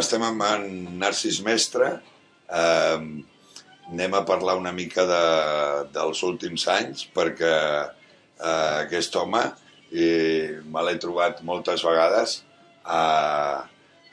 [0.00, 0.64] estem amb en
[1.00, 1.90] Narcís Mestre.
[2.48, 3.04] Eh,
[3.90, 5.24] anem a parlar una mica de,
[5.94, 9.42] dels últims anys, perquè eh, aquest home
[9.92, 12.40] eh, me l'he trobat moltes vegades
[12.84, 13.02] a,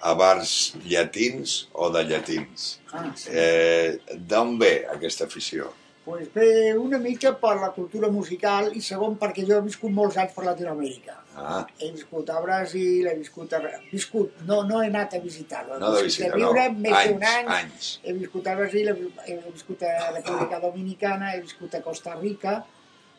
[0.02, 2.73] a bars llatins o de llatins.
[2.91, 3.32] Ah, sí.
[3.32, 5.71] Eh, D'on ve aquesta afició?
[6.04, 10.18] Pues ve una mica per la cultura musical i segon perquè jo he viscut molts
[10.18, 11.20] anys per Latinoamèrica.
[11.36, 13.62] Ah, He viscut a Brasil, he viscut a...
[13.91, 15.77] Viscut, no, no he anat a visitar-lo.
[15.80, 16.35] no de visita, no.
[16.35, 17.48] viure més d'un any.
[17.62, 17.99] anys.
[18.04, 22.16] He viscut a Brasil, he vi- he viscut a República Dominicana, he viscut a Costa
[22.20, 22.57] Rica,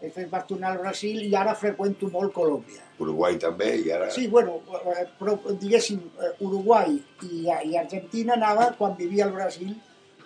[0.03, 2.83] he fet vaig tornar al Brasil i ara freqüento molt Colòmbia.
[3.01, 4.11] Uruguai també, i ara...
[4.11, 4.59] Sí, bueno,
[4.97, 9.73] eh, però diguéssim, eh, Uruguai i, i Argentina anava quan vivia al Brasil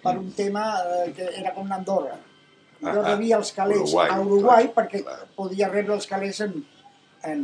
[0.03, 2.17] per un tema eh, que era com Andorra.
[2.81, 5.21] Jo Ah, ah, rebia els calés Uruguai, a Uruguai clar, perquè clar.
[5.37, 6.59] podia rebre els calés en,
[7.33, 7.43] en,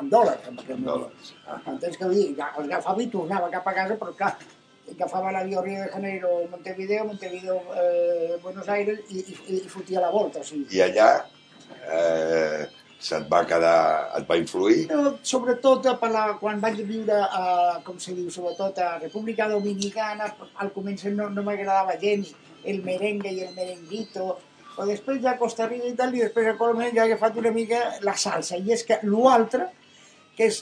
[0.00, 0.46] en dòlars.
[0.50, 1.34] En, En dòlars.
[1.46, 1.58] Ah.
[1.74, 2.28] Entens vull dir?
[2.38, 4.32] Els agafava i tornava cap a casa, però clar,
[4.92, 10.04] agafava l'avió a Rio de Janeiro, Montevideo, Montevideo, eh, Buenos Aires i, i, i fotia
[10.04, 10.40] la volta.
[10.40, 11.08] O sigui, I allà
[11.92, 12.66] eh,
[12.98, 13.78] se't va quedar...
[14.18, 14.86] et va influir?
[14.90, 17.44] Però, sobretot per la, quan vaig viure a,
[17.86, 22.34] com se diu, sobretot a República Dominicana, al començament no, no m'agradava gens
[22.68, 24.32] el merengue i el merenguito,
[24.78, 27.38] però després ja a Costa Rica i tal, i després a Colòmbia ja he agafat
[27.40, 29.64] una mica la salsa, i és que l'altre,
[30.38, 30.60] que és,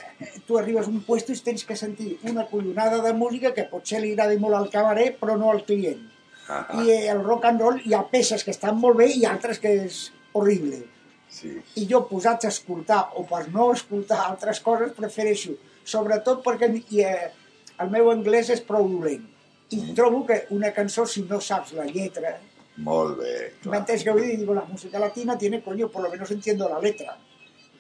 [0.49, 4.01] tu arribes a un puesto i tens que sentir una collonada de música que potser
[4.01, 6.01] li agradi molt al cabaret, però no al client.
[6.49, 9.29] Ah, I eh, el rock and roll hi ha peces que estan molt bé i
[9.29, 10.87] altres que és horrible.
[11.37, 11.51] Sí.
[11.77, 17.03] i jo posats a escoltar o per no escoltar altres coses prefereixo, sobretot perquè i,
[17.03, 17.33] eh,
[17.83, 19.27] el meu anglès és prou dolent.
[19.77, 22.39] I trobo que una cançó si no saps la lletra
[22.77, 23.73] Molt bé, clar.
[23.73, 24.37] m'entens que vull dir?
[24.39, 27.17] Digo, la música latina tiene coño, por lo menos entiendo la letra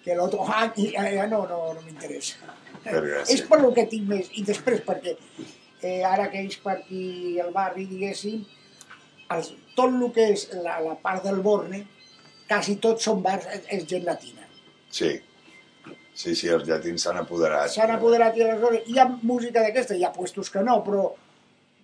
[0.02, 2.36] que el otro, ah, i, eh, no, no, no m'interessa
[2.86, 5.16] és per lo que tinc més i després perquè
[5.82, 8.44] eh, ara que ells per aquí al barri diguéssim
[9.34, 11.82] els, tot el que és la, la part del Borne
[12.46, 14.44] quasi tots són bars, és, és gent latina
[14.96, 15.16] Sí.
[16.16, 17.68] Sí, sí, els llatins s'han apoderat.
[17.68, 21.10] s'han apoderat i aleshores hi ha música d'aquesta, hi ha puestos que no, però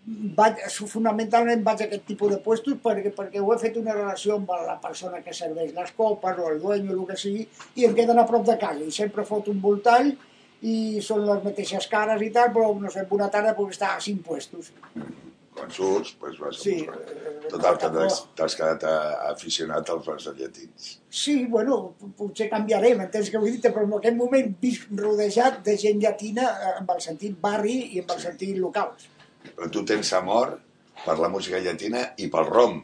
[0.06, 0.58] vaig,
[0.90, 4.50] fonamentalment vaig a aquest tipus de puestos perquè, perquè ho he fet una relació amb
[4.66, 7.46] la persona que serveix les copes o el dueño, el que sigui,
[7.78, 10.10] i em queden a prop de casa i sempre fot un voltall
[10.62, 14.00] i són les mateixes cares i tal, però no sé, una tarda puc estar a
[14.02, 14.72] cinc puestos.
[15.52, 16.74] Quan surts, doncs vas a Sí.
[16.78, 16.98] buscar.
[17.50, 17.88] Total, que
[18.36, 18.84] t'has quedat
[19.30, 21.00] aficionat als bars llatins.
[21.10, 25.76] Sí, bueno, potser canviaré, m'entens què vull dir però en aquest moment visc rodejat de
[25.76, 26.48] gent llatina
[26.78, 29.08] amb el sentit barri i amb el sentit locals.
[29.50, 30.56] Però tu tens amor
[31.04, 32.82] per la música llatina i pel rom.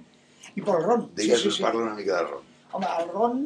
[0.54, 1.08] I pel ron.
[1.14, 1.62] Digues, sí, sí, sí.
[1.62, 2.48] parla una mica de rom.
[2.72, 3.44] Home, el ron...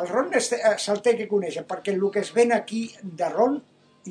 [0.00, 3.56] El ron se'l té que conèixer, perquè el que es ven aquí de ron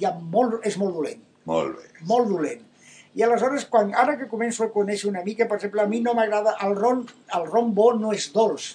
[0.04, 1.88] ha molt, és molt dolent, Molt bé.
[2.10, 2.66] molt dolent.
[3.16, 6.14] I aleshores, quan, ara que començo a conèixer una mica, per exemple, a mi no
[6.14, 7.06] m'agrada, el ron,
[7.36, 8.74] el ron bo no és dolç,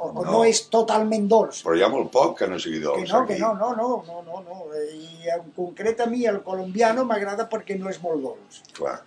[0.00, 0.30] o, o no.
[0.30, 0.40] No.
[0.48, 1.62] és totalment dolç.
[1.66, 3.34] Però hi ha molt poc que no sigui Que dolç no, aquí.
[3.34, 4.58] que no, no, no, no, no, no.
[4.96, 8.62] I en concret a mi el colombiano m'agrada perquè no és molt dolç.
[8.76, 8.98] Clar.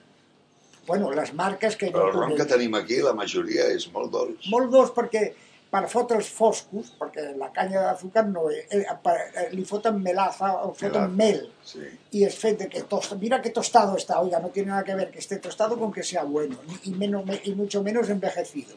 [0.88, 2.38] Bueno, les marques que Però el rom conec.
[2.42, 4.50] que tenim aquí, la majoria és molt dolç.
[4.52, 5.32] molt dolç perquè
[5.74, 10.52] per fotre'ls foscos, perquè la canya d'azúcar no és, eh, per, eh, li foten melaza
[10.68, 11.80] o foten mel Sí.
[12.12, 14.94] y es fet de que tosta, mira qué tostado está, oiga, no tiene nada que
[14.94, 18.76] ver que esté tostado con que sea bueno y, y menos, y mucho menos envejecido,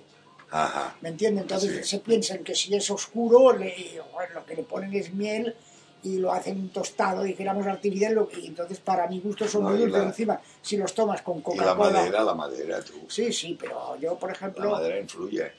[0.51, 0.97] Ajá.
[1.01, 1.41] ¿me entiende?
[1.43, 1.97] Entonces Sí.
[1.97, 5.55] se piensan que si es oscuro, le, bueno, lo que le ponen es miel
[6.03, 10.01] y lo hacen tostado, dijéramos artificial, y entonces para mi gusto son No, muy dulces
[10.03, 11.43] la- encima, si los tomas con I la
[11.75, 11.91] Coca-Cola...
[11.91, 13.07] madera, la madera, tú.
[13.09, 15.51] Sí, sí, pero yo, por La ejemplo, madera influye.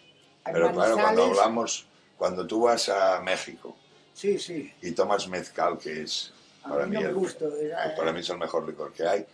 [0.45, 1.85] Pero claro, cuando hablamos,
[2.17, 3.75] cuando tú vas a México
[4.13, 6.31] sí, sí, y tomas mezcal, que es
[6.63, 7.45] a para mí mí, no me el, gusta.
[7.45, 9.25] eh, pues para mí es el mejor licor que hay.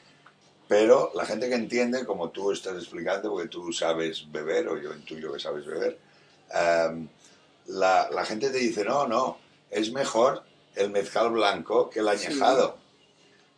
[0.73, 4.91] Pero la gente que entiende, como tú estás explicando, porque tú sabes beber, o yo
[4.91, 5.99] intuyo que sabes beber,
[6.49, 7.07] em,
[7.67, 9.37] la, la gente te dice, no, no,
[9.69, 10.41] es mejor
[10.73, 12.79] el mezcal blanco que el añejado.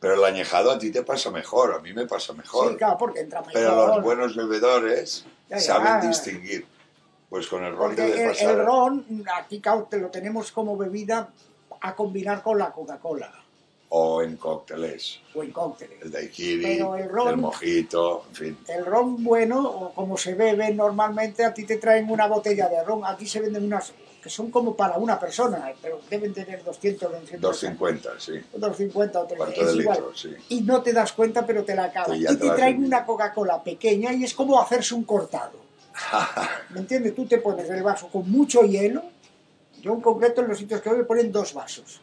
[0.02, 2.72] Pero el añejado a ti te pasa mejor, a mí me pasa mejor.
[2.72, 3.54] Sí, claro, porque entra mejor.
[3.54, 5.64] Pero los buenos bebedores Ya, ya.
[5.64, 6.68] saben distinguir.
[7.30, 8.60] Pues con el ron debe pasar.
[8.60, 11.30] el ron, aquí te lo tenemos como bebida
[11.80, 13.45] a combinar con la Coca-Cola
[13.90, 15.20] O en cócteles.
[15.36, 16.02] o en cócteles.
[16.02, 18.58] El daiquiri, el ron- mojito, en fin.
[18.68, 22.84] El ron bueno, o como se bebe normalmente, a ti te traen una botella de
[22.84, 23.06] ron.
[23.06, 27.40] Aquí se venden unas que son como para una persona, pero deben tener 200 200
[27.42, 28.32] 250, sí.
[28.56, 29.98] 250 o 300, Cuarto es de igual.
[29.98, 30.30] litro, sí.
[30.50, 32.18] Y no te das cuenta, pero te la acabas.
[32.18, 35.60] Y te te traen una Coca-Cola pequeña y es como hacerse un cortado.
[36.72, 37.14] ¿Me entiendes?
[37.14, 39.04] Tú te pones el vaso con mucho hielo.
[39.82, 42.02] Yo en concreto en los sitios que voy me ponen dos vasos.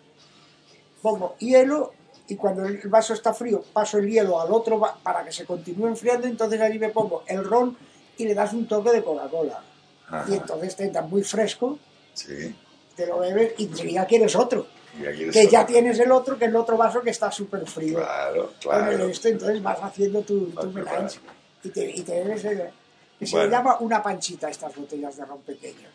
[1.03, 1.93] Pongo hielo
[2.29, 5.89] y cuando el vaso está frío paso el hielo al otro para que se continúe
[5.89, 7.77] enfriando, entonces allí me pongo el ron
[8.17, 9.61] y le das un toque de Coca-Cola.
[10.29, 11.79] Y entonces te da muy fresco,
[12.15, 12.55] Sí.
[12.95, 14.67] te lo bebes y enseguida quieres otro.
[15.01, 15.67] Que ya está.
[15.67, 17.97] tienes el otro, que es el otro vaso que está súper frío.
[17.99, 19.07] Claro, claro.
[19.09, 21.19] esto, entonces vas haciendo tu, tu Vas melange
[21.65, 22.71] y te, y te bebes el-
[23.23, 23.47] se Bueno.
[23.47, 25.91] le llama una panchita estas botellas de ron pequeños.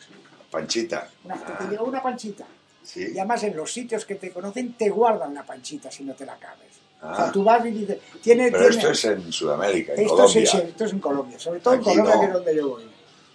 [0.49, 1.09] Panchita.
[1.25, 2.45] Una, Ah, una panchita.
[2.87, 3.07] Sí.
[3.13, 6.25] Y además en los sitios que te conocen te guardan la panchita si no te
[6.25, 6.67] la cabes.
[7.01, 7.31] O sea, Ah.
[7.31, 10.45] tú vas y dices, tiene, Pero tiene- esto es en Sudamérica, en esto Colombia.
[10.51, 12.19] sí, esto es en Colombia, sobre todo en Aquí Colombia no.
[12.21, 12.83] que es donde yo voy.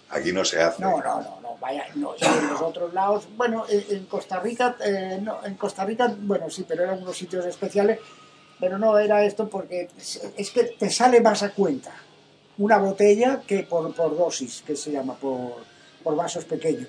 [0.09, 0.81] Aquí no se hace.
[0.81, 4.75] No, no, no, no, vaya, no, en los otros lados, bueno, en, en Costa Rica,
[4.83, 7.99] eh, no, en Costa Rica, bueno, sí, pero eran unos sitios especiales,
[8.59, 11.91] pero no era esto porque es, es que te sale más a cuenta
[12.57, 15.63] una botella que por, por dosis, que se llama, por,
[16.03, 16.87] por vasos pequeños.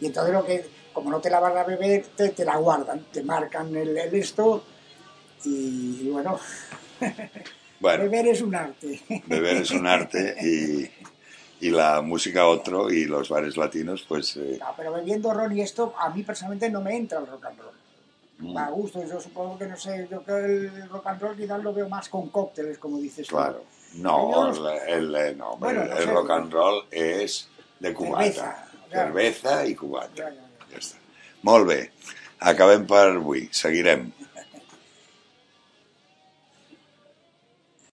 [0.00, 0.66] Y entonces lo que,
[0.96, 4.14] como no te la van a beber, te, te la guardan, te marcan el, el
[4.14, 4.64] esto
[5.44, 6.38] y, y bueno,
[7.78, 9.02] Bueno, beber es un arte.
[9.26, 14.56] beber es un arte y, y la música otro y los bares latinos, pues eh,
[14.58, 17.58] No, pero bebiendo ron y esto, a mí personalmente no me entra el rock and
[17.60, 17.74] roll.
[18.38, 21.36] mm, a gusto, yo supongo que no sé, yo creo que el rock and roll
[21.36, 23.36] quizás lo veo más con cócteles, como dices tú.
[23.36, 23.62] claro.
[23.96, 24.48] No,
[24.86, 26.10] el, el- no, Bueno, el, no el sé.
[26.12, 28.68] rock and roll és de cubata.
[28.90, 29.68] Cerveza, claro.
[29.68, 30.22] I cubata.
[30.22, 30.45] Ja,
[31.46, 31.80] Molt bé.
[32.38, 33.48] Acabem per avui.
[33.52, 34.10] Seguirem.